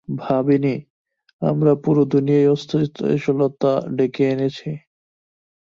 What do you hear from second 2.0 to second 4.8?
দুনিয়ায় অস্থিতিশীলতা ডেকে এনেছি।